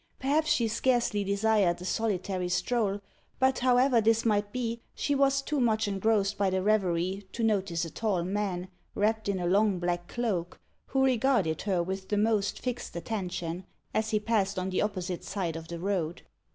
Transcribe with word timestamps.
Perhaps 0.19 0.47
she 0.49 0.67
scarcely 0.67 1.23
desired 1.23 1.79
a 1.79 1.85
solitary 1.85 2.49
stroll; 2.49 3.01
but 3.37 3.59
however 3.59 4.01
this 4.01 4.25
might 4.25 4.51
be, 4.51 4.81
she 4.95 5.13
was 5.13 5.43
too 5.43 5.59
much 5.59 5.87
engrossed 5.87 6.39
by 6.39 6.49
the 6.49 6.63
reverie 6.63 7.23
to 7.33 7.43
notice 7.43 7.85
a 7.85 7.91
tall 7.91 8.23
man, 8.23 8.67
wrapped 8.95 9.29
in 9.29 9.39
a 9.39 9.45
long 9.45 9.77
black 9.77 10.07
cloak, 10.07 10.59
who 10.87 11.05
regarded 11.05 11.61
her 11.61 11.83
with 11.83 12.09
the 12.09 12.17
most 12.17 12.57
fixed 12.59 12.95
attention, 12.95 13.63
as 13.93 14.09
he 14.09 14.19
passed 14.19 14.57
on 14.57 14.71
the 14.71 14.81
opposite 14.81 15.23
side 15.23 15.55
of 15.55 15.67
the 15.67 15.77
road. 15.77 16.23